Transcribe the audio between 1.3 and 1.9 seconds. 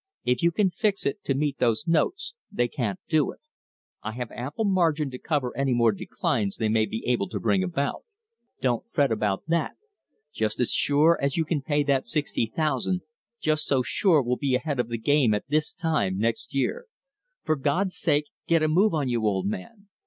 meet those